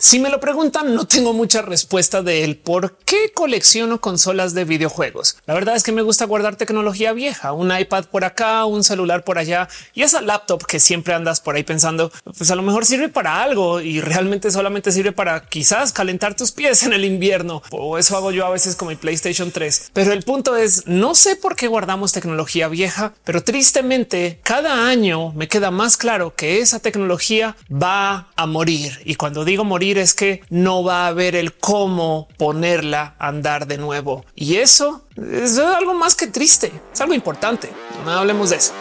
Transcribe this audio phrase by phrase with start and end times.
[0.00, 2.56] Si me lo preguntan, no tengo mucha respuesta de él.
[2.56, 5.38] ¿Por qué colecciono consolas de videojuegos?
[5.44, 9.24] La verdad es que me gusta guardar tecnología vieja, un iPad por acá, un celular
[9.24, 12.86] por allá y esa laptop que siempre andas por ahí pensando, pues a lo mejor
[12.86, 17.64] sirve para algo y realmente solamente sirve para quizás calentar tus pies en el invierno.
[17.72, 19.90] O eso hago yo a veces con mi PlayStation 3.
[19.94, 25.32] Pero el punto es, no sé por qué guardamos tecnología vieja, pero tristemente cada año
[25.32, 29.00] me queda más claro que esa tecnología va a morir.
[29.04, 33.66] Y cuando digo morir, es que no va a haber el cómo ponerla a andar
[33.66, 34.26] de nuevo.
[34.34, 37.70] Y eso es algo más que triste, es algo importante.
[38.04, 38.74] No hablemos de eso.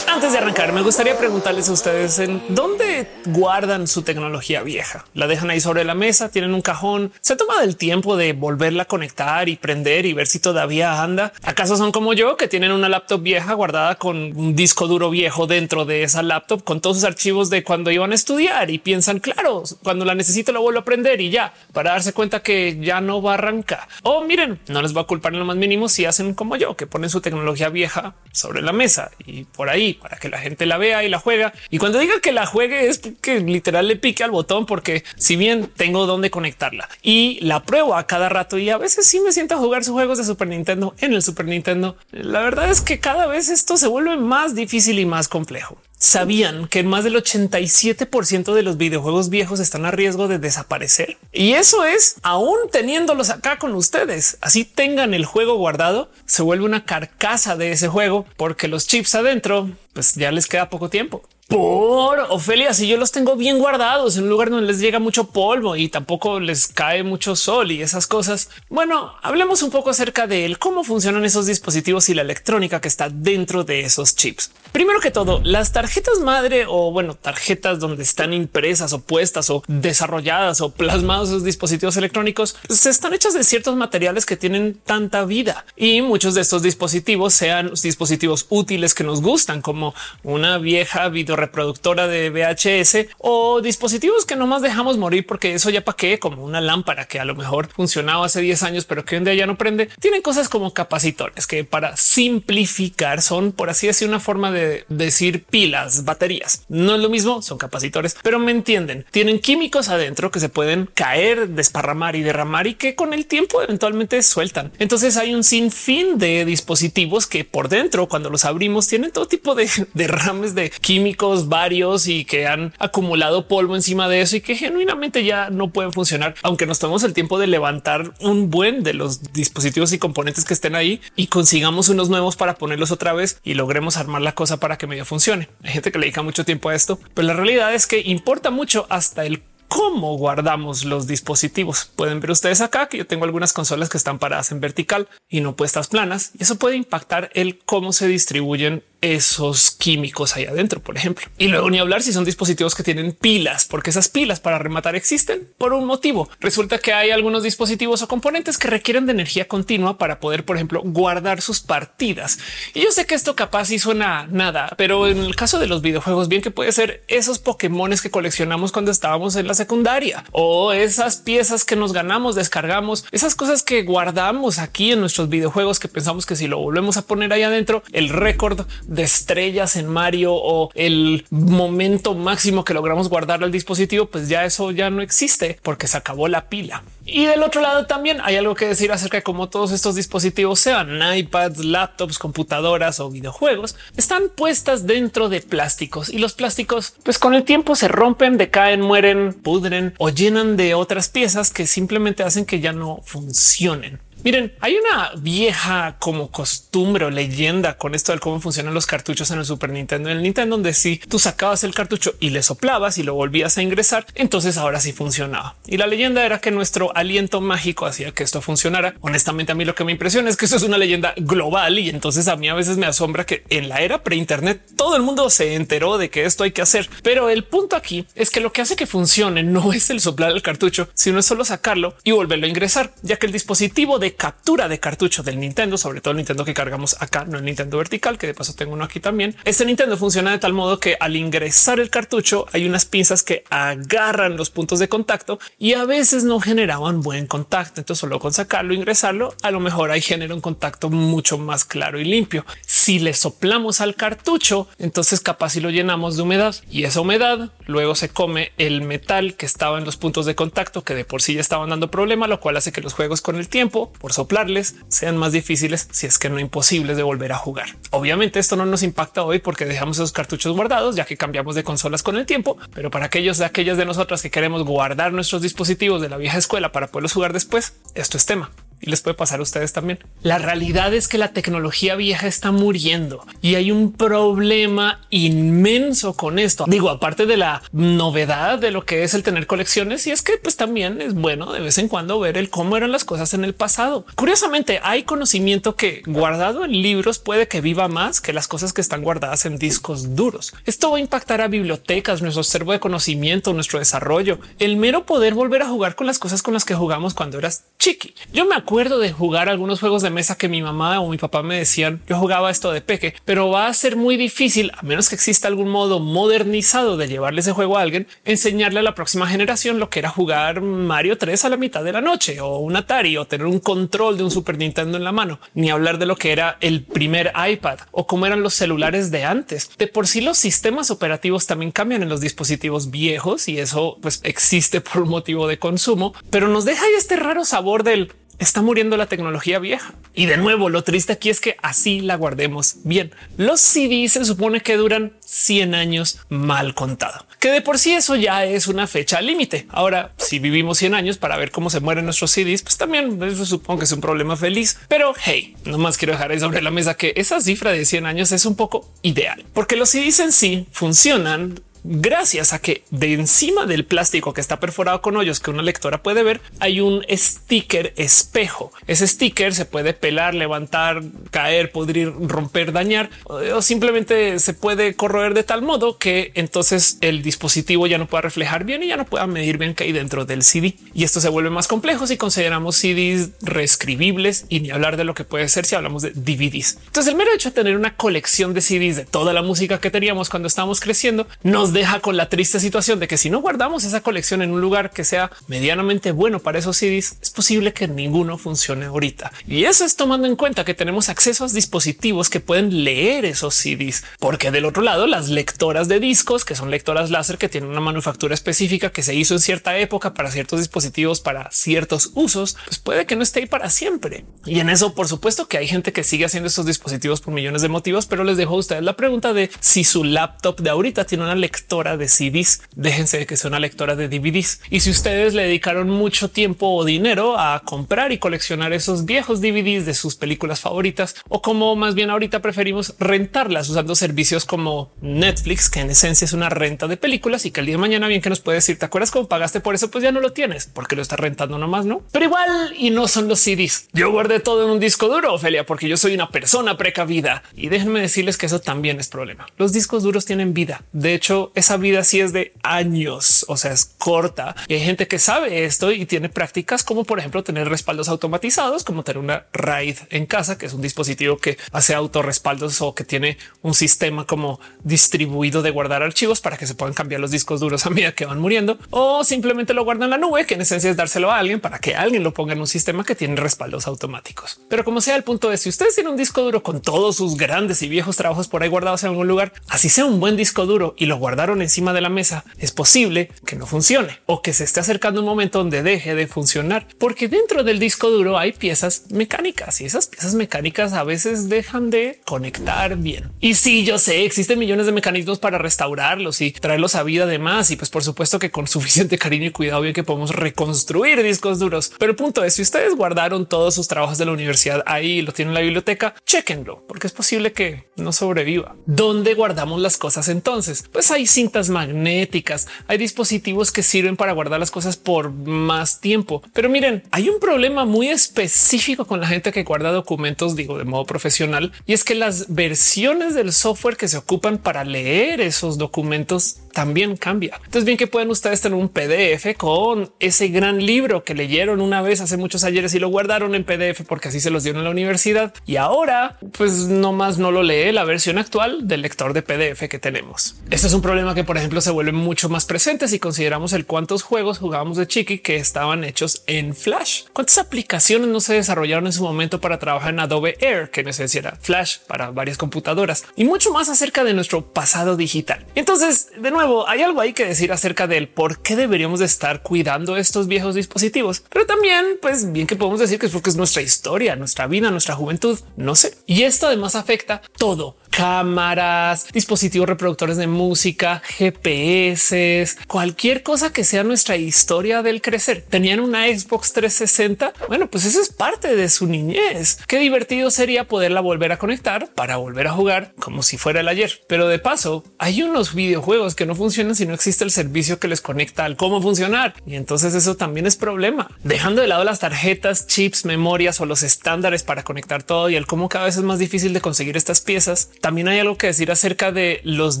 [0.12, 5.06] Antes de arrancar, me gustaría preguntarles a ustedes en dónde guardan su tecnología vieja.
[5.14, 8.82] La dejan ahí sobre la mesa, tienen un cajón, se toma del tiempo de volverla
[8.82, 11.32] a conectar y prender y ver si todavía anda.
[11.42, 15.46] ¿Acaso son como yo que tienen una laptop vieja guardada con un disco duro viejo
[15.46, 19.18] dentro de esa laptop con todos sus archivos de cuando iban a estudiar y piensan,
[19.18, 23.00] claro, cuando la necesito lo vuelvo a prender y ya para darse cuenta que ya
[23.00, 23.88] no va a arrancar?
[24.02, 26.76] O miren, no les va a culpar en lo más mínimo si hacen como yo,
[26.76, 30.66] que ponen su tecnología vieja sobre la mesa y por ahí para que la gente
[30.66, 31.52] la vea y la juega.
[31.70, 35.36] Y cuando diga que la juegue es que literal le pique al botón, porque si
[35.36, 39.32] bien tengo dónde conectarla y la pruebo a cada rato y a veces sí me
[39.32, 41.96] siento a jugar sus juegos de Super Nintendo en el Super Nintendo.
[42.10, 46.66] La verdad es que cada vez esto se vuelve más difícil y más complejo sabían
[46.66, 51.16] que más del 87% de los videojuegos viejos están a riesgo de desaparecer.
[51.32, 54.36] Y eso es aún teniéndolos acá con ustedes.
[54.40, 59.14] Así tengan el juego guardado, se vuelve una carcasa de ese juego porque los chips
[59.14, 64.16] adentro, pues ya les queda poco tiempo por Ofelia, si yo los tengo bien guardados
[64.16, 67.82] en un lugar donde les llega mucho polvo y tampoco les cae mucho sol y
[67.82, 68.48] esas cosas.
[68.70, 72.88] Bueno, hablemos un poco acerca de él, cómo funcionan esos dispositivos y la electrónica que
[72.88, 74.50] está dentro de esos chips.
[74.72, 79.62] Primero que todo, las tarjetas madre o bueno, tarjetas donde están impresas o puestas o
[79.68, 85.26] desarrolladas o plasmados esos dispositivos electrónicos se están hechas de ciertos materiales que tienen tanta
[85.26, 91.10] vida y muchos de estos dispositivos sean dispositivos útiles que nos gustan como una vieja
[91.10, 96.18] video reproductora de VHS o dispositivos que nomás dejamos morir porque eso ya para qué,
[96.18, 99.24] como una lámpara que a lo mejor funcionaba hace 10 años, pero que hoy en
[99.24, 99.88] día ya no prende.
[100.00, 105.44] Tienen cosas como capacitores que para simplificar son, por así decir, una forma de decir
[105.44, 106.64] pilas, baterías.
[106.68, 109.04] No es lo mismo, son capacitores, pero me entienden.
[109.10, 113.62] Tienen químicos adentro que se pueden caer, desparramar y derramar y que con el tiempo
[113.62, 114.72] eventualmente sueltan.
[114.78, 119.54] Entonces hay un sinfín de dispositivos que por dentro, cuando los abrimos, tienen todo tipo
[119.54, 124.56] de derrames de químicos varios y que han acumulado polvo encima de eso y que
[124.56, 128.94] genuinamente ya no pueden funcionar, aunque nos tomemos el tiempo de levantar un buen de
[128.94, 133.40] los dispositivos y componentes que estén ahí y consigamos unos nuevos para ponerlos otra vez
[133.42, 135.48] y logremos armar la cosa para que medio funcione.
[135.62, 138.50] Hay gente que le dedica mucho tiempo a esto, pero la realidad es que importa
[138.50, 141.90] mucho hasta el cómo guardamos los dispositivos.
[141.96, 145.40] Pueden ver ustedes acá que yo tengo algunas consolas que están paradas en vertical y
[145.40, 150.80] no puestas planas y eso puede impactar el cómo se distribuyen esos químicos ahí adentro,
[150.80, 151.26] por ejemplo.
[151.36, 154.96] Y luego ni hablar si son dispositivos que tienen pilas, porque esas pilas para rematar
[154.96, 156.30] existen por un motivo.
[156.40, 160.56] Resulta que hay algunos dispositivos o componentes que requieren de energía continua para poder, por
[160.56, 162.38] ejemplo, guardar sus partidas.
[162.74, 165.82] Y yo sé que esto capaz y suena nada, pero en el caso de los
[165.82, 170.72] videojuegos, bien que puede ser esos Pokémones que coleccionamos cuando estábamos en la secundaria o
[170.72, 175.88] esas piezas que nos ganamos, descargamos, esas cosas que guardamos aquí en nuestros videojuegos que
[175.88, 180.34] pensamos que si lo volvemos a poner ahí adentro, el récord de estrellas en Mario
[180.34, 185.58] o el momento máximo que logramos guardar al dispositivo, pues ya eso ya no existe
[185.62, 186.82] porque se acabó la pila.
[187.04, 190.60] Y del otro lado también hay algo que decir acerca de cómo todos estos dispositivos,
[190.60, 197.18] sean iPads, laptops, computadoras o videojuegos, están puestas dentro de plásticos y los plásticos, pues
[197.18, 202.22] con el tiempo se rompen, decaen, mueren, pudren o llenan de otras piezas que simplemente
[202.22, 204.00] hacen que ya no funcionen.
[204.24, 209.28] Miren, hay una vieja como costumbre o leyenda con esto de cómo funcionan los cartuchos
[209.32, 210.10] en el Super Nintendo.
[210.10, 213.58] En el Nintendo, donde si tú sacabas el cartucho y le soplabas y lo volvías
[213.58, 215.56] a ingresar, entonces ahora sí funcionaba.
[215.66, 218.94] Y la leyenda era que nuestro aliento mágico hacía que esto funcionara.
[219.00, 221.88] Honestamente, a mí lo que me impresiona es que eso es una leyenda global y
[221.88, 225.02] entonces a mí a veces me asombra que en la era pre Internet todo el
[225.02, 226.88] mundo se enteró de que esto hay que hacer.
[227.02, 230.30] Pero el punto aquí es que lo que hace que funcione no es el soplar
[230.30, 234.11] el cartucho, sino es solo sacarlo y volverlo a ingresar, ya que el dispositivo de
[234.14, 237.78] captura de cartucho del Nintendo, sobre todo el Nintendo que cargamos acá, no el Nintendo
[237.78, 239.36] vertical, que de paso tengo uno aquí también.
[239.44, 243.44] Este Nintendo funciona de tal modo que al ingresar el cartucho hay unas pinzas que
[243.50, 247.80] agarran los puntos de contacto y a veces no generaban buen contacto.
[247.80, 252.00] Entonces solo con sacarlo, ingresarlo, a lo mejor ahí genera un contacto mucho más claro
[252.00, 252.44] y limpio.
[252.66, 257.50] Si le soplamos al cartucho, entonces capaz si lo llenamos de humedad y esa humedad
[257.66, 261.22] luego se come el metal que estaba en los puntos de contacto que de por
[261.22, 264.12] sí ya estaban dando problema, lo cual hace que los juegos con el tiempo por
[264.12, 267.76] soplarles sean más difíciles si es que no imposibles de volver a jugar.
[267.90, 271.64] Obviamente esto no nos impacta hoy porque dejamos esos cartuchos guardados ya que cambiamos de
[271.64, 275.40] consolas con el tiempo, pero para aquellos de aquellas de nosotras que queremos guardar nuestros
[275.40, 278.50] dispositivos de la vieja escuela para poderlos jugar después, esto es tema
[278.82, 280.00] y les puede pasar a ustedes también.
[280.22, 286.38] La realidad es que la tecnología vieja está muriendo y hay un problema inmenso con
[286.38, 286.64] esto.
[286.66, 290.36] Digo, aparte de la novedad de lo que es el tener colecciones, y es que
[290.36, 293.44] pues también es bueno de vez en cuando ver el cómo eran las cosas en
[293.44, 294.04] el pasado.
[294.16, 298.80] Curiosamente, hay conocimiento que guardado en libros puede que viva más que las cosas que
[298.80, 300.54] están guardadas en discos duros.
[300.66, 305.34] Esto va a impactar a bibliotecas, nuestro acervo de conocimiento, nuestro desarrollo, el mero poder
[305.34, 308.14] volver a jugar con las cosas con las que jugamos cuando eras chiqui.
[308.32, 311.18] Yo me acuerdo acuerdo de jugar algunos juegos de mesa que mi mamá o mi
[311.18, 314.80] papá me decían yo jugaba esto de peque, pero va a ser muy difícil, a
[314.80, 318.94] menos que exista algún modo modernizado de llevarle ese juego a alguien, enseñarle a la
[318.94, 322.60] próxima generación lo que era jugar Mario 3 a la mitad de la noche o
[322.60, 325.98] un Atari o tener un control de un Super Nintendo en la mano, ni hablar
[325.98, 329.70] de lo que era el primer iPad o cómo eran los celulares de antes.
[329.76, 334.22] De por sí los sistemas operativos también cambian en los dispositivos viejos y eso pues
[334.24, 338.10] existe por motivo de consumo, pero nos deja este raro sabor del
[338.42, 339.94] está muriendo la tecnología vieja.
[340.14, 343.12] Y de nuevo, lo triste aquí es que así la guardemos bien.
[343.36, 348.16] Los CDs se supone que duran 100 años mal contado, que de por sí eso
[348.16, 349.66] ya es una fecha límite.
[349.70, 353.46] Ahora, si vivimos 100 años para ver cómo se mueren nuestros CDs, pues también eso
[353.46, 354.78] supongo que es un problema feliz.
[354.88, 358.32] Pero hey, nomás quiero dejar ahí sobre la mesa que esa cifra de 100 años
[358.32, 363.66] es un poco ideal, porque los CDs en sí funcionan gracias a que de encima
[363.66, 367.92] del plástico que está perforado con hoyos que una lectora puede ver, hay un sticker
[367.96, 368.72] espejo.
[368.86, 375.34] Ese sticker se puede pelar, levantar, caer, pudrir, romper, dañar o simplemente se puede corroer
[375.34, 379.06] de tal modo que entonces el dispositivo ya no pueda reflejar bien y ya no
[379.06, 380.76] pueda medir bien que hay dentro del CD.
[380.94, 385.14] Y esto se vuelve más complejo si consideramos CDs reescribibles y ni hablar de lo
[385.14, 386.78] que puede ser si hablamos de DVDs.
[386.86, 389.90] Entonces el mero hecho de tener una colección de CDs de toda la música que
[389.90, 393.84] teníamos cuando estábamos creciendo nos deja con la triste situación de que si no guardamos
[393.84, 397.88] esa colección en un lugar que sea medianamente bueno para esos CDs, es posible que
[397.88, 399.32] ninguno funcione ahorita.
[399.46, 403.54] Y eso es tomando en cuenta que tenemos acceso a dispositivos que pueden leer esos
[403.54, 407.70] CDs, porque del otro lado las lectoras de discos, que son lectoras láser que tienen
[407.70, 412.56] una manufactura específica que se hizo en cierta época para ciertos dispositivos, para ciertos usos,
[412.66, 414.24] pues puede que no esté ahí para siempre.
[414.44, 417.62] Y en eso, por supuesto que hay gente que sigue haciendo estos dispositivos por millones
[417.62, 421.04] de motivos, pero les dejo a ustedes la pregunta de si su laptop de ahorita
[421.04, 424.62] tiene una lectura lectora de CDs, déjense de que sea una lectora de DVDs.
[424.68, 429.40] Y si ustedes le dedicaron mucho tiempo o dinero a comprar y coleccionar esos viejos
[429.40, 434.90] DVDs de sus películas favoritas, o como más bien ahorita preferimos rentarlas usando servicios como
[435.00, 438.08] Netflix, que en esencia es una renta de películas y que el día de mañana
[438.08, 439.88] bien que nos puede decir, ¿te acuerdas cómo pagaste por eso?
[439.88, 442.02] Pues ya no lo tienes porque lo estás rentando nomás, no?
[442.10, 443.86] Pero igual y no son los CDs.
[443.92, 447.68] Yo guardé todo en un disco duro, Ophelia, porque yo soy una persona precavida y
[447.68, 449.46] déjenme decirles que eso también es problema.
[449.58, 450.82] Los discos duros tienen vida.
[450.92, 454.54] De hecho, esa vida sí es de años, o sea, es corta.
[454.68, 458.84] Y hay gente que sabe esto y tiene prácticas como por ejemplo tener respaldos automatizados,
[458.84, 463.04] como tener una RAID en casa, que es un dispositivo que hace autorrespaldos o que
[463.04, 467.60] tiene un sistema como distribuido de guardar archivos para que se puedan cambiar los discos
[467.60, 470.62] duros a medida que van muriendo o simplemente lo guardan en la nube, que en
[470.62, 473.36] esencia es dárselo a alguien para que alguien lo ponga en un sistema que tiene
[473.36, 474.60] respaldos automáticos.
[474.68, 477.36] Pero como sea el punto de si ustedes tienen un disco duro con todos sus
[477.36, 480.66] grandes y viejos trabajos por ahí guardados en algún lugar, así sea un buen disco
[480.66, 484.52] duro y lo guardan encima de la mesa, es posible que no funcione o que
[484.52, 488.52] se esté acercando un momento donde deje de funcionar, porque dentro del disco duro hay
[488.52, 493.30] piezas mecánicas y esas piezas mecánicas a veces dejan de conectar bien.
[493.40, 497.70] Y si yo sé, existen millones de mecanismos para restaurarlos y traerlos a vida además.
[497.70, 501.58] Y pues por supuesto que con suficiente cariño y cuidado bien que podemos reconstruir discos
[501.58, 501.92] duros.
[501.98, 505.22] Pero el punto es si ustedes guardaron todos sus trabajos de la universidad ahí y
[505.22, 508.76] lo tienen en la biblioteca, chequenlo porque es posible que no sobreviva.
[508.86, 510.84] ¿Dónde guardamos las cosas entonces?
[510.92, 516.42] Pues hay cintas magnéticas, hay dispositivos que sirven para guardar las cosas por más tiempo.
[516.52, 520.84] Pero miren, hay un problema muy específico con la gente que guarda documentos, digo, de
[520.84, 525.78] modo profesional, y es que las versiones del software que se ocupan para leer esos
[525.78, 527.56] documentos también cambia.
[527.56, 532.02] Entonces bien que pueden ustedes tener un PDF con ese gran libro que leyeron una
[532.02, 534.84] vez hace muchos ayeres y lo guardaron en PDF porque así se los dieron en
[534.84, 539.32] la universidad y ahora pues no más no lo lee la versión actual del lector
[539.32, 540.56] de PDF que tenemos.
[540.70, 543.86] Esto es un problema que por ejemplo se vuelve mucho más presente si consideramos el
[543.86, 547.24] cuántos juegos jugábamos de chiqui que estaban hechos en Flash.
[547.32, 551.58] ¿Cuántas aplicaciones no se desarrollaron en su momento para trabajar en Adobe Air que necesitara
[551.60, 555.66] Flash para varias computadoras y mucho más acerca de nuestro pasado digital?
[555.74, 559.62] Entonces, de nuevo, hay algo ahí que decir acerca del por qué deberíamos de estar
[559.62, 563.56] cuidando estos viejos dispositivos, pero también, pues bien que podemos decir que es porque es
[563.56, 566.16] nuestra historia, nuestra vida, nuestra juventud, no sé.
[566.26, 574.04] Y esto además afecta todo cámaras, dispositivos reproductores de música, GPS, cualquier cosa que sea
[574.04, 575.64] nuestra historia del crecer.
[575.68, 577.54] Tenían una Xbox 360.
[577.68, 579.78] Bueno, pues eso es parte de su niñez.
[579.88, 583.88] Qué divertido sería poderla volver a conectar para volver a jugar como si fuera el
[583.88, 584.20] ayer.
[584.28, 588.08] Pero de paso, hay unos videojuegos que no funcionan si no existe el servicio que
[588.08, 589.54] les conecta al cómo funcionar.
[589.66, 591.30] Y entonces eso también es problema.
[591.42, 595.66] Dejando de lado las tarjetas, chips, memorias o los estándares para conectar todo y el
[595.66, 598.90] cómo cada vez es más difícil de conseguir estas piezas, también hay algo que decir
[598.90, 600.00] acerca de los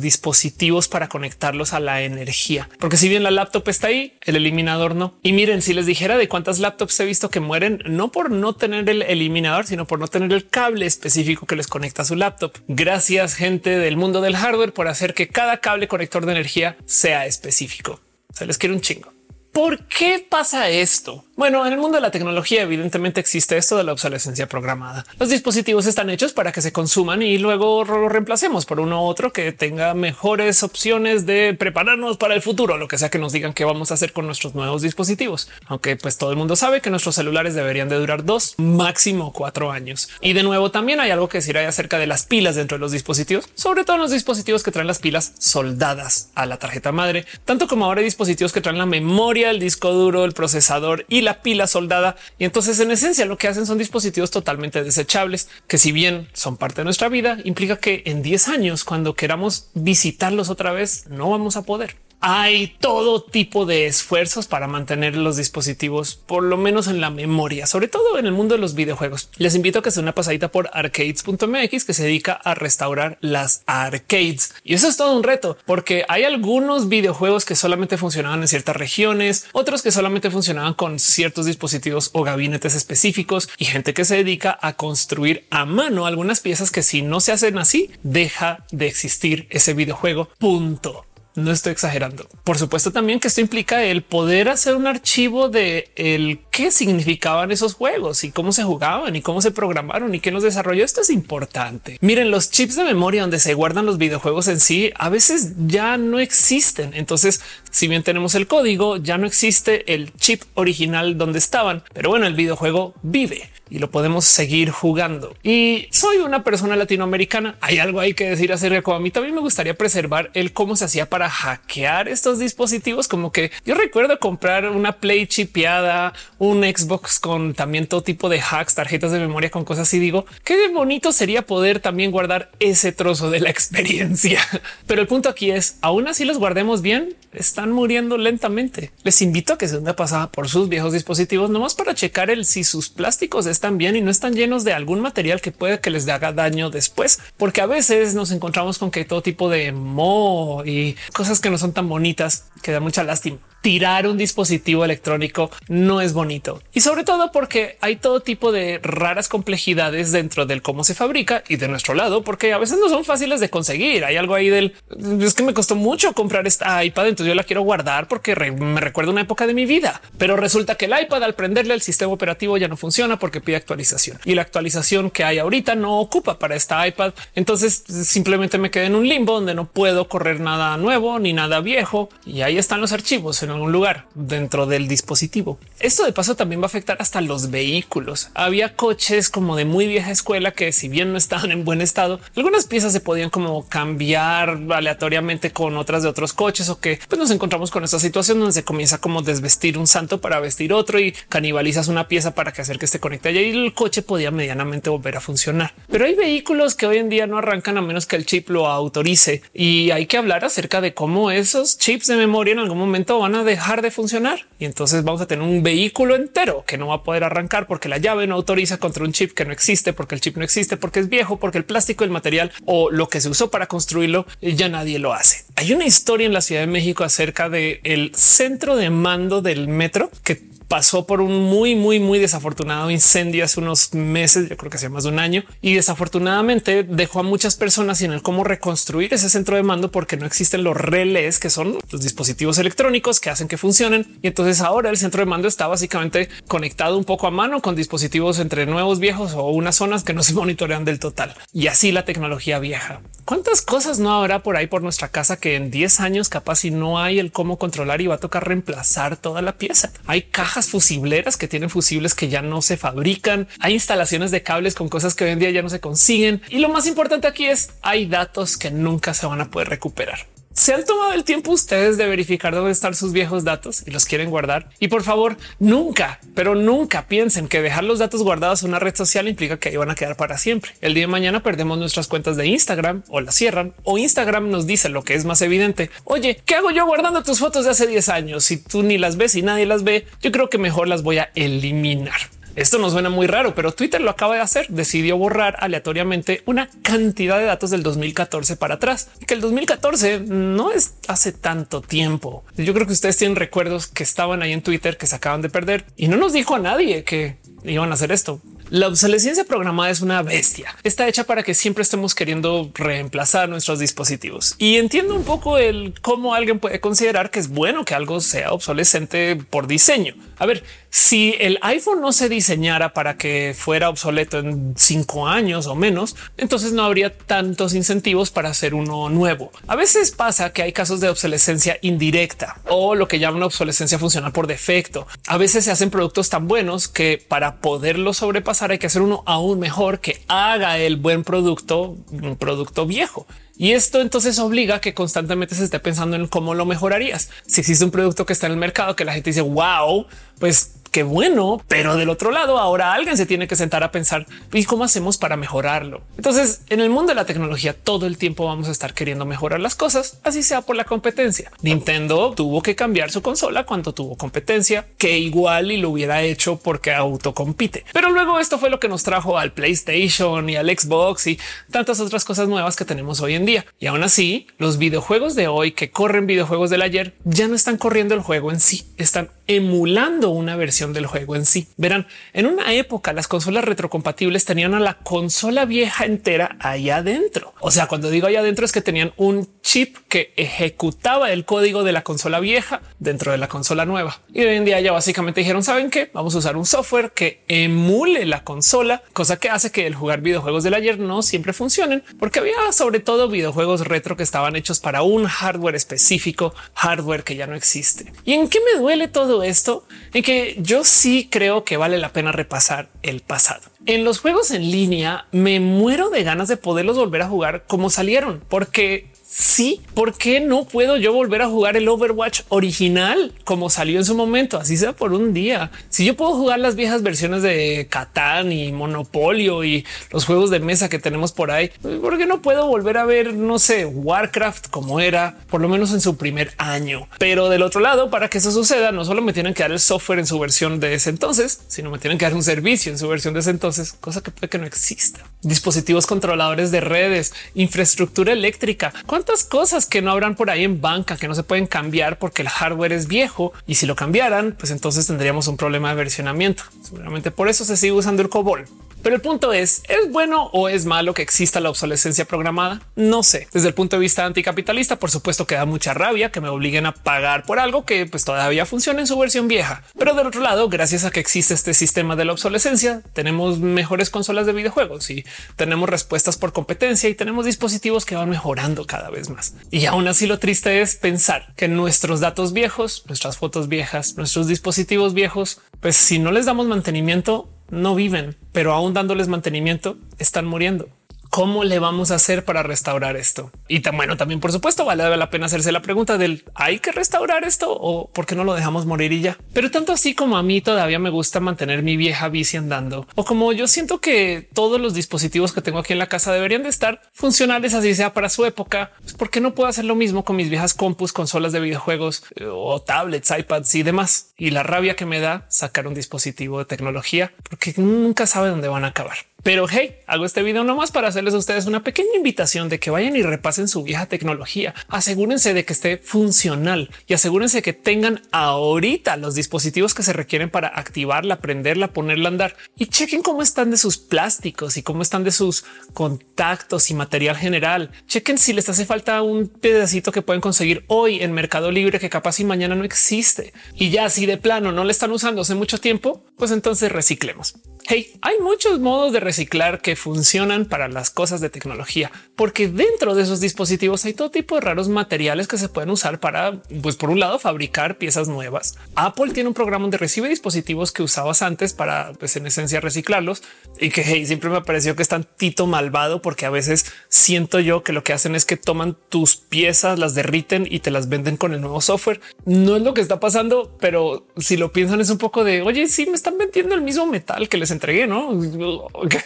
[0.00, 4.94] dispositivos para conectarlos a la energía, porque si bien la laptop está ahí, el eliminador
[4.94, 5.14] no.
[5.22, 8.54] Y miren, si les dijera de cuántas laptops he visto que mueren, no por no
[8.56, 12.16] tener el eliminador, sino por no tener el cable específico que les conecta a su
[12.16, 12.52] laptop.
[12.66, 17.26] Gracias gente del mundo del hardware por hacer que cada cable conector de energía sea
[17.26, 18.00] específico.
[18.34, 19.12] Se les quiere un chingo.
[19.52, 21.24] ¿Por qué pasa esto?
[21.36, 25.04] Bueno, en el mundo de la tecnología evidentemente existe esto de la obsolescencia programada.
[25.18, 29.08] Los dispositivos están hechos para que se consuman y luego lo reemplacemos por uno u
[29.08, 33.32] otro que tenga mejores opciones de prepararnos para el futuro, lo que sea que nos
[33.32, 35.50] digan qué vamos a hacer con nuestros nuevos dispositivos.
[35.66, 39.72] Aunque pues todo el mundo sabe que nuestros celulares deberían de durar dos, máximo cuatro
[39.72, 40.10] años.
[40.20, 42.92] Y de nuevo también hay algo que decir acerca de las pilas dentro de los
[42.92, 47.26] dispositivos, sobre todo en los dispositivos que traen las pilas soldadas a la tarjeta madre,
[47.44, 51.22] tanto como ahora hay dispositivos que traen la memoria, el disco duro, el procesador y
[51.22, 52.16] la pila soldada.
[52.38, 56.56] Y entonces en esencia lo que hacen son dispositivos totalmente desechables, que si bien son
[56.56, 61.30] parte de nuestra vida, implica que en 10 años, cuando queramos visitarlos otra vez, no
[61.30, 66.86] vamos a poder hay todo tipo de esfuerzos para mantener los dispositivos, por lo menos
[66.86, 69.28] en la memoria, sobre todo en el mundo de los videojuegos.
[69.36, 73.62] Les invito a que se una pasadita por arcades.mx que se dedica a restaurar las
[73.66, 74.54] arcades.
[74.62, 78.76] Y eso es todo un reto, porque hay algunos videojuegos que solamente funcionaban en ciertas
[78.76, 84.16] regiones, otros que solamente funcionaban con ciertos dispositivos o gabinetes específicos y gente que se
[84.16, 88.86] dedica a construir a mano algunas piezas que si no se hacen así, deja de
[88.86, 90.28] existir ese videojuego.
[90.38, 91.04] Punto.
[91.34, 92.28] No estoy exagerando.
[92.44, 97.50] Por supuesto también que esto implica el poder hacer un archivo de el qué significaban
[97.50, 100.84] esos juegos y cómo se jugaban y cómo se programaron y quién los desarrolló.
[100.84, 101.96] Esto es importante.
[102.02, 105.96] Miren, los chips de memoria donde se guardan los videojuegos en sí a veces ya
[105.96, 106.92] no existen.
[106.94, 107.40] Entonces,
[107.70, 111.82] si bien tenemos el código, ya no existe el chip original donde estaban.
[111.94, 115.34] Pero bueno, el videojuego vive y lo podemos seguir jugando.
[115.42, 117.56] Y soy una persona latinoamericana.
[117.62, 120.52] Hay algo ahí que decir acerca de cómo a mí también me gustaría preservar el
[120.52, 123.08] cómo se hacía para hackear estos dispositivos.
[123.08, 128.40] Como que yo recuerdo comprar una Play chipeada, un Xbox con también todo tipo de
[128.40, 132.90] hacks, tarjetas de memoria con cosas y digo qué bonito sería poder también guardar ese
[132.90, 134.40] trozo de la experiencia.
[134.88, 138.90] Pero el punto aquí es aún así los guardemos bien, están muriendo lentamente.
[139.04, 142.44] Les invito a que se una pasada por sus viejos dispositivos nomás para checar el
[142.44, 145.90] si sus plásticos están bien y no están llenos de algún material que puede que
[145.90, 150.64] les haga daño después, porque a veces nos encontramos con que todo tipo de mo
[150.66, 155.50] y cosas que no son tan bonitas que da mucha lástima tirar un dispositivo electrónico
[155.68, 160.62] no es bonito y sobre todo porque hay todo tipo de raras complejidades dentro del
[160.62, 164.04] cómo se fabrica y de nuestro lado, porque a veces no son fáciles de conseguir.
[164.04, 164.74] Hay algo ahí del
[165.20, 168.80] es que me costó mucho comprar esta iPad, entonces yo la quiero guardar porque me
[168.80, 172.12] recuerda una época de mi vida, pero resulta que el iPad al prenderle el sistema
[172.12, 176.38] operativo ya no funciona porque pide actualización y la actualización que hay ahorita no ocupa
[176.38, 177.12] para esta iPad.
[177.34, 181.60] Entonces simplemente me quedé en un limbo donde no puedo correr nada nuevo ni nada
[181.60, 185.58] viejo y ahí están los archivos algún lugar dentro del dispositivo.
[185.80, 188.30] Esto de paso también va a afectar hasta los vehículos.
[188.34, 192.20] Había coches como de muy vieja escuela que si bien no estaban en buen estado,
[192.36, 197.18] algunas piezas se podían como cambiar aleatoriamente con otras de otros coches o que pues
[197.18, 200.98] nos encontramos con esta situación donde se comienza como desvestir un santo para vestir otro
[200.98, 204.90] y canibalizas una pieza para que hacer que conecte allá y el coche podía medianamente
[204.90, 205.74] volver a funcionar.
[205.90, 208.66] Pero hay vehículos que hoy en día no arrancan a menos que el chip lo
[208.68, 213.18] autorice y hay que hablar acerca de cómo esos chips de memoria en algún momento
[213.18, 216.88] van a dejar de funcionar y entonces vamos a tener un vehículo entero que no
[216.88, 219.92] va a poder arrancar porque la llave no autoriza contra un chip que no existe,
[219.92, 223.08] porque el chip no existe, porque es viejo, porque el plástico, el material o lo
[223.08, 225.44] que se usó para construirlo ya nadie lo hace.
[225.56, 229.68] Hay una historia en la Ciudad de México acerca de el centro de mando del
[229.68, 230.42] metro que
[230.72, 234.88] pasó por un muy, muy, muy desafortunado incendio hace unos meses, yo creo que hace
[234.88, 239.28] más de un año, y desafortunadamente dejó a muchas personas sin el cómo reconstruir ese
[239.28, 243.48] centro de mando porque no existen los relés, que son los dispositivos electrónicos que hacen
[243.48, 244.18] que funcionen.
[244.22, 247.76] Y entonces ahora el centro de mando está básicamente conectado un poco a mano con
[247.76, 251.34] dispositivos entre nuevos viejos o unas zonas que no se monitorean del total.
[251.52, 253.02] Y así la tecnología vieja.
[253.26, 256.70] ¿Cuántas cosas no habrá por ahí por nuestra casa que en 10 años capaz si
[256.70, 259.92] no hay el cómo controlar y va a tocar reemplazar toda la pieza?
[260.06, 263.48] Hay cajas fusibleras que tienen fusibles que ya no se fabrican.
[263.60, 266.42] Hay instalaciones de cables con cosas que hoy en día ya no se consiguen.
[266.48, 270.31] Y lo más importante aquí es hay datos que nunca se van a poder recuperar
[270.62, 274.04] se han tomado el tiempo ustedes de verificar dónde están sus viejos datos y los
[274.04, 274.68] quieren guardar.
[274.78, 278.94] Y por favor, nunca, pero nunca piensen que dejar los datos guardados en una red
[278.94, 280.70] social implica que ahí van a quedar para siempre.
[280.80, 284.68] El día de mañana perdemos nuestras cuentas de Instagram o las cierran o Instagram nos
[284.68, 285.90] dice lo que es más evidente.
[286.04, 288.44] Oye, ¿qué hago yo guardando tus fotos de hace 10 años?
[288.44, 291.18] Si tú ni las ves y nadie las ve, yo creo que mejor las voy
[291.18, 292.20] a eliminar.
[292.54, 294.66] Esto no suena muy raro, pero Twitter lo acaba de hacer.
[294.68, 300.72] Decidió borrar aleatoriamente una cantidad de datos del 2014 para atrás, que el 2014 no
[300.72, 302.44] es hace tanto tiempo.
[302.56, 305.48] Yo creo que ustedes tienen recuerdos que estaban ahí en Twitter que se acaban de
[305.48, 308.40] perder y no nos dijo a nadie que iban a hacer esto.
[308.72, 310.74] La obsolescencia programada es una bestia.
[310.82, 314.54] Está hecha para que siempre estemos queriendo reemplazar nuestros dispositivos.
[314.56, 318.50] Y entiendo un poco el cómo alguien puede considerar que es bueno que algo sea
[318.52, 320.14] obsolescente por diseño.
[320.38, 325.68] A ver, si el iPhone no se diseñara para que fuera obsoleto en cinco años
[325.68, 329.52] o menos, entonces no habría tantos incentivos para hacer uno nuevo.
[329.68, 334.32] A veces pasa que hay casos de obsolescencia indirecta o lo que llaman obsolescencia funcional
[334.32, 335.06] por defecto.
[335.28, 339.22] A veces se hacen productos tan buenos que para poderlo sobrepasar hay que hacer uno
[339.24, 343.26] aún mejor que haga el buen producto, un producto viejo.
[343.56, 347.30] Y esto entonces obliga a que constantemente se esté pensando en cómo lo mejorarías.
[347.46, 350.06] Si existe un producto que está en el mercado que la gente dice wow,
[350.40, 354.26] pues qué bueno, pero del otro lado ahora alguien se tiene que sentar a pensar
[354.52, 356.02] y cómo hacemos para mejorarlo.
[356.16, 359.60] Entonces, en el mundo de la tecnología todo el tiempo vamos a estar queriendo mejorar
[359.60, 361.50] las cosas, así sea por la competencia.
[361.62, 366.58] Nintendo tuvo que cambiar su consola cuando tuvo competencia, que igual y lo hubiera hecho
[366.58, 367.86] porque autocompite.
[367.94, 372.00] Pero luego esto fue lo que nos trajo al PlayStation y al Xbox y tantas
[372.00, 373.64] otras cosas nuevas que tenemos hoy en día.
[373.80, 377.78] Y aún así, los videojuegos de hoy que corren videojuegos del ayer ya no están
[377.78, 381.68] corriendo el juego en sí, están emulando una versión del juego en sí.
[381.76, 387.54] Verán, en una época las consolas retrocompatibles tenían a la consola vieja entera ahí adentro.
[387.60, 391.84] O sea, cuando digo ahí adentro es que tenían un chip que ejecutaba el código
[391.84, 394.20] de la consola vieja dentro de la consola nueva.
[394.32, 396.10] Y hoy en día ya básicamente dijeron, ¿saben qué?
[396.12, 400.20] Vamos a usar un software que emule la consola, cosa que hace que el jugar
[400.20, 404.80] videojuegos del ayer no siempre funcionen, porque había sobre todo videojuegos retro que estaban hechos
[404.80, 408.12] para un hardware específico, hardware que ya no existe.
[408.24, 412.12] ¿Y en qué me duele todo esto en que yo sí creo que vale la
[412.12, 413.62] pena repasar el pasado.
[413.86, 417.90] En los juegos en línea me muero de ganas de poderlos volver a jugar como
[417.90, 423.70] salieron, porque sí, ¿por qué no puedo yo volver a jugar el Overwatch original como
[423.70, 424.58] salió en su momento?
[424.58, 425.70] Así sea por un día.
[425.88, 430.60] Si yo puedo jugar las viejas versiones de Catán y Monopolio y los juegos de
[430.60, 431.70] mesa que tenemos por ahí,
[432.02, 435.92] ¿por qué no puedo volver a ver, no sé, Warcraft como era, por lo menos
[435.92, 437.08] en su primer año?
[437.18, 439.80] Pero del otro lado, para que eso suceda, no solo me tienen que dar el
[439.80, 442.98] software en su versión de ese entonces, sino me tienen que dar un servicio en
[442.98, 445.20] su versión de ese entonces, cosa que puede que no exista.
[445.40, 451.16] Dispositivos controladores de redes, infraestructura eléctrica cuántas cosas que no habrán por ahí en banca
[451.16, 454.72] que no se pueden cambiar porque el hardware es viejo y si lo cambiaran, pues
[454.72, 456.64] entonces tendríamos un problema de versionamiento.
[456.82, 458.64] Seguramente por eso se sigue usando el COBOL.
[459.02, 462.80] Pero el punto es, ¿es bueno o es malo que exista la obsolescencia programada?
[462.94, 463.48] No sé.
[463.52, 466.86] Desde el punto de vista anticapitalista, por supuesto que da mucha rabia que me obliguen
[466.86, 469.82] a pagar por algo que pues todavía funciona en su versión vieja.
[469.98, 474.10] Pero del otro lado, gracias a que existe este sistema de la obsolescencia, tenemos mejores
[474.10, 475.24] consolas de videojuegos y
[475.56, 479.54] tenemos respuestas por competencia y tenemos dispositivos que van mejorando cada vez más.
[479.70, 484.46] Y aún así lo triste es pensar que nuestros datos viejos, nuestras fotos viejas, nuestros
[484.46, 490.46] dispositivos viejos, pues si no les damos mantenimiento, no viven, pero aún dándoles mantenimiento están
[490.46, 490.88] muriendo.
[491.32, 493.50] ¿Cómo le vamos a hacer para restaurar esto?
[493.66, 497.44] Y bueno, también por supuesto vale la pena hacerse la pregunta del hay que restaurar
[497.44, 499.38] esto o por qué no lo dejamos morir y ya.
[499.54, 503.24] Pero tanto así como a mí todavía me gusta mantener mi vieja bici andando o
[503.24, 506.68] como yo siento que todos los dispositivos que tengo aquí en la casa deberían de
[506.68, 510.26] estar funcionales, así sea para su época, pues ¿por qué no puedo hacer lo mismo
[510.26, 514.34] con mis viejas compus, consolas de videojuegos o tablets, iPads y demás?
[514.36, 518.68] Y la rabia que me da sacar un dispositivo de tecnología porque nunca sabe dónde
[518.68, 519.31] van a acabar.
[519.42, 522.90] Pero hey, hago este video nomás para hacerles a ustedes una pequeña invitación de que
[522.90, 524.72] vayan y repasen su vieja tecnología.
[524.86, 530.48] Asegúrense de que esté funcional y asegúrense que tengan ahorita los dispositivos que se requieren
[530.48, 535.02] para activarla, prenderla, ponerla a andar y chequen cómo están de sus plásticos y cómo
[535.02, 537.90] están de sus contactos y material general.
[538.06, 542.10] Chequen si les hace falta un pedacito que pueden conseguir hoy en Mercado Libre que
[542.10, 543.52] capaz y mañana no existe.
[543.74, 547.56] Y ya si de plano no le están usando hace mucho tiempo, pues entonces reciclemos.
[547.84, 553.16] Hey, hay muchos modos de reciclar que funcionan para las cosas de tecnología, porque dentro
[553.16, 556.94] de esos dispositivos hay todo tipo de raros materiales que se pueden usar para, pues
[556.94, 558.78] por un lado, fabricar piezas nuevas.
[558.94, 563.42] Apple tiene un programa donde recibe dispositivos que usabas antes para, pues en esencia, reciclarlos
[563.80, 567.82] y que hey, siempre me pareció que es tantito malvado porque a veces siento yo
[567.82, 571.36] que lo que hacen es que toman tus piezas, las derriten y te las venden
[571.36, 572.20] con el nuevo software.
[572.44, 575.88] No es lo que está pasando, pero si lo piensan es un poco de oye,
[575.88, 578.28] si me están vendiendo el mismo metal que les entregué, no?
[578.30, 579.16] ok,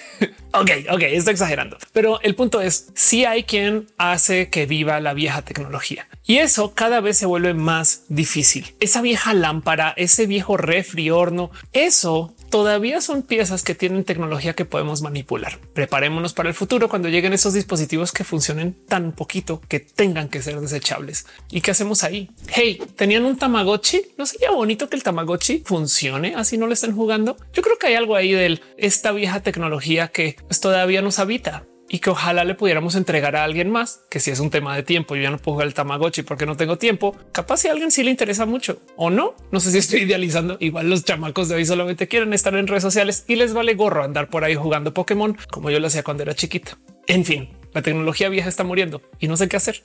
[0.90, 5.42] ok, estoy exagerando, pero el punto es si hay quien hace que viva la vieja
[5.42, 8.74] tecnología y eso cada vez se vuelve más difícil.
[8.80, 14.64] Esa vieja lámpara, ese viejo refri horno, eso todavía son piezas que tienen tecnología que
[14.64, 15.58] podemos manipular.
[15.74, 20.42] Preparémonos para el futuro cuando lleguen esos dispositivos que funcionen tan poquito que tengan que
[20.42, 21.26] ser desechables.
[21.50, 22.30] ¿Y qué hacemos ahí?
[22.48, 24.02] Hey, tenían un Tamagotchi.
[24.16, 27.36] No sería bonito que el Tamagotchi funcione así no le estén jugando.
[27.52, 31.64] Yo creo que hay algo ahí de esta vieja tecnología que pues, todavía nos habita
[31.88, 34.82] y que ojalá le pudiéramos entregar a alguien más, que si es un tema de
[34.82, 37.72] tiempo, yo ya no puedo jugar el Tamagotchi porque no tengo tiempo, capaz si a
[37.72, 41.48] alguien sí le interesa mucho o no, no sé si estoy idealizando, igual los chamacos
[41.48, 44.54] de hoy solamente quieren estar en redes sociales y les vale gorro andar por ahí
[44.54, 46.78] jugando Pokémon como yo lo hacía cuando era chiquita.
[47.06, 49.82] En fin, la tecnología vieja está muriendo y no sé qué hacer.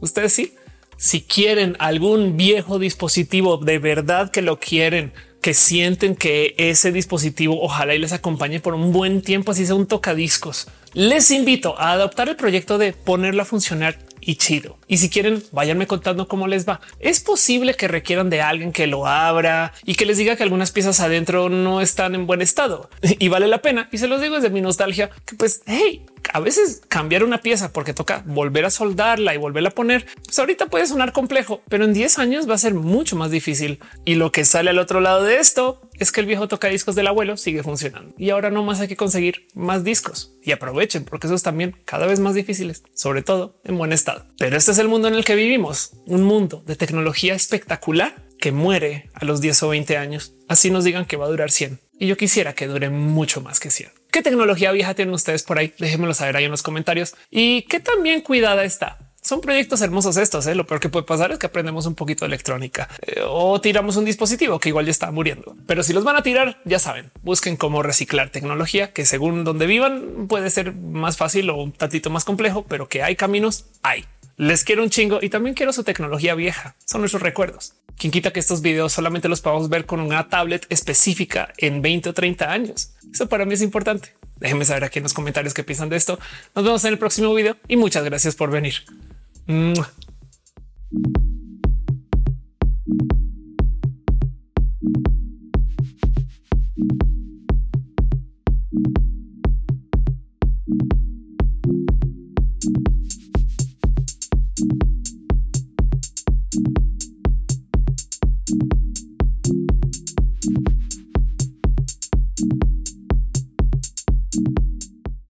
[0.00, 0.54] Ustedes sí,
[0.96, 7.62] si quieren algún viejo dispositivo de verdad que lo quieren, que sienten que ese dispositivo
[7.62, 10.68] ojalá y les acompañe por un buen tiempo, así sea un tocadiscos.
[10.92, 14.78] Les invito a adoptar el proyecto de ponerlo a funcionar y chido.
[14.88, 16.80] Y si quieren, váyanme contando cómo les va.
[16.98, 20.72] Es posible que requieran de alguien que lo abra y que les diga que algunas
[20.72, 23.88] piezas adentro no están en buen estado y vale la pena.
[23.92, 27.72] Y se los digo desde mi nostalgia que pues hey, a veces cambiar una pieza
[27.72, 30.06] porque toca volver a soldarla y volverla a poner.
[30.24, 33.80] Pues ahorita puede sonar complejo, pero en 10 años va a ser mucho más difícil.
[34.04, 37.06] Y lo que sale al otro lado de esto es que el viejo tocadiscos del
[37.06, 41.26] abuelo sigue funcionando y ahora no más hay que conseguir más discos y aprovechen porque
[41.26, 44.26] esos también cada vez más difíciles, sobre todo en buen estado.
[44.38, 48.52] Pero este es el mundo en el que vivimos, un mundo de tecnología espectacular que
[48.52, 50.34] muere a los 10 o 20 años.
[50.48, 53.60] Así nos digan que va a durar 100 y yo quisiera que dure mucho más
[53.60, 53.99] que 100.
[54.10, 55.72] ¿Qué tecnología vieja tienen ustedes por ahí?
[55.78, 58.98] Déjenmelo saber ahí en los comentarios y qué también cuidada está.
[59.22, 60.46] Son proyectos hermosos estos.
[60.46, 60.54] ¿eh?
[60.54, 63.96] Lo peor que puede pasar es que aprendemos un poquito de electrónica eh, o tiramos
[63.96, 65.54] un dispositivo que igual ya está muriendo.
[65.66, 69.66] Pero si los van a tirar, ya saben, busquen cómo reciclar tecnología que según donde
[69.66, 74.06] vivan puede ser más fácil o un tantito más complejo, pero que hay caminos, hay.
[74.40, 76.74] Les quiero un chingo y también quiero su tecnología vieja.
[76.86, 77.74] Son nuestros recuerdos.
[77.98, 82.08] Quien quita que estos videos solamente los podamos ver con una tablet específica en 20
[82.08, 82.94] o 30 años.
[83.12, 84.14] Eso para mí es importante.
[84.36, 86.18] Déjenme saber aquí en los comentarios qué piensan de esto.
[86.54, 88.76] Nos vemos en el próximo video y muchas gracias por venir.